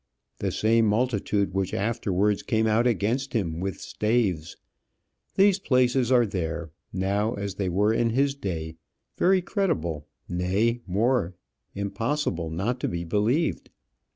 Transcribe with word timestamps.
the 0.39 0.51
same 0.51 0.87
multitude 0.87 1.53
which 1.53 1.75
afterwards 1.75 2.41
came 2.41 2.65
out 2.65 2.87
against 2.87 3.33
him 3.33 3.59
with 3.59 3.79
staves: 3.79 4.57
these 5.35 5.59
places 5.59 6.11
are 6.11 6.25
there, 6.25 6.71
now 6.91 7.35
as 7.35 7.53
they 7.53 7.69
were 7.69 7.93
in 7.93 8.09
his 8.09 8.33
day, 8.33 8.77
very 9.19 9.43
credible 9.43 10.07
nay, 10.27 10.81
more, 10.87 11.35
impossible 11.75 12.49
not 12.49 12.79
to 12.79 12.87
be 12.87 13.03
believed. 13.03 13.69